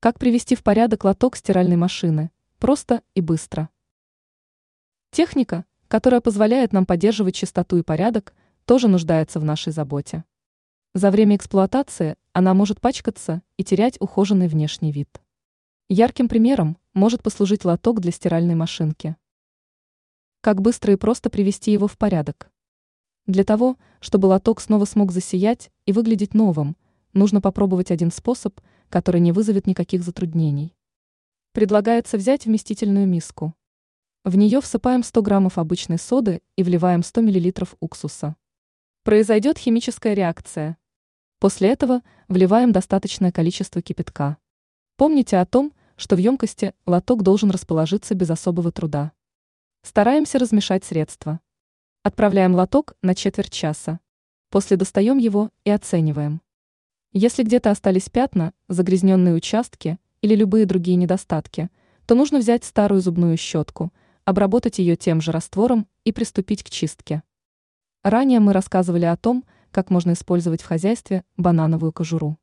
Как 0.00 0.20
привести 0.20 0.54
в 0.54 0.62
порядок 0.62 1.02
лоток 1.02 1.34
стиральной 1.34 1.74
машины? 1.74 2.30
Просто 2.60 3.02
и 3.16 3.20
быстро. 3.20 3.68
Техника, 5.10 5.64
которая 5.88 6.20
позволяет 6.20 6.72
нам 6.72 6.86
поддерживать 6.86 7.34
чистоту 7.34 7.78
и 7.78 7.82
порядок, 7.82 8.32
тоже 8.64 8.86
нуждается 8.86 9.40
в 9.40 9.44
нашей 9.44 9.72
заботе. 9.72 10.22
За 10.94 11.10
время 11.10 11.34
эксплуатации 11.34 12.14
она 12.32 12.54
может 12.54 12.80
пачкаться 12.80 13.42
и 13.56 13.64
терять 13.64 13.96
ухоженный 14.00 14.46
внешний 14.46 14.92
вид. 14.92 15.20
Ярким 15.88 16.28
примером 16.28 16.78
может 16.94 17.20
послужить 17.24 17.64
лоток 17.64 17.98
для 17.98 18.12
стиральной 18.12 18.54
машинки. 18.54 19.16
Как 20.42 20.62
быстро 20.62 20.92
и 20.92 20.96
просто 20.96 21.28
привести 21.28 21.72
его 21.72 21.88
в 21.88 21.98
порядок? 21.98 22.52
Для 23.26 23.42
того, 23.42 23.76
чтобы 23.98 24.26
лоток 24.26 24.60
снова 24.60 24.84
смог 24.84 25.10
засиять 25.10 25.72
и 25.86 25.92
выглядеть 25.92 26.34
новым, 26.34 26.76
нужно 27.14 27.40
попробовать 27.40 27.90
один 27.90 28.12
способ, 28.12 28.60
который 28.88 29.20
не 29.20 29.32
вызовет 29.32 29.66
никаких 29.66 30.02
затруднений. 30.02 30.74
Предлагается 31.52 32.16
взять 32.16 32.46
вместительную 32.46 33.06
миску. 33.06 33.54
В 34.24 34.36
нее 34.36 34.60
всыпаем 34.60 35.02
100 35.02 35.22
граммов 35.22 35.58
обычной 35.58 35.98
соды 35.98 36.42
и 36.56 36.62
вливаем 36.62 37.02
100 37.02 37.20
миллилитров 37.22 37.76
уксуса. 37.80 38.36
Произойдет 39.04 39.58
химическая 39.58 40.14
реакция. 40.14 40.76
После 41.38 41.70
этого 41.70 42.02
вливаем 42.28 42.72
достаточное 42.72 43.32
количество 43.32 43.80
кипятка. 43.80 44.36
Помните 44.96 45.38
о 45.38 45.46
том, 45.46 45.72
что 45.96 46.16
в 46.16 46.18
емкости 46.18 46.74
лоток 46.84 47.22
должен 47.22 47.50
расположиться 47.50 48.14
без 48.14 48.30
особого 48.30 48.72
труда. 48.72 49.12
Стараемся 49.82 50.38
размешать 50.38 50.84
средства. 50.84 51.40
Отправляем 52.02 52.54
лоток 52.54 52.94
на 53.02 53.14
четверть 53.14 53.52
часа. 53.52 54.00
После 54.50 54.76
достаем 54.76 55.18
его 55.18 55.50
и 55.64 55.70
оцениваем. 55.70 56.40
Если 57.12 57.42
где-то 57.42 57.70
остались 57.70 58.10
пятна, 58.10 58.52
загрязненные 58.68 59.34
участки 59.34 59.98
или 60.20 60.34
любые 60.34 60.66
другие 60.66 60.96
недостатки, 60.96 61.70
то 62.06 62.14
нужно 62.14 62.38
взять 62.38 62.64
старую 62.64 63.00
зубную 63.00 63.36
щетку, 63.36 63.92
обработать 64.24 64.78
ее 64.78 64.94
тем 64.94 65.20
же 65.20 65.32
раствором 65.32 65.86
и 66.04 66.12
приступить 66.12 66.62
к 66.62 66.70
чистке. 66.70 67.22
Ранее 68.02 68.40
мы 68.40 68.52
рассказывали 68.52 69.06
о 69.06 69.16
том, 69.16 69.44
как 69.70 69.90
можно 69.90 70.12
использовать 70.12 70.62
в 70.62 70.66
хозяйстве 70.66 71.24
банановую 71.36 71.92
кожуру. 71.92 72.38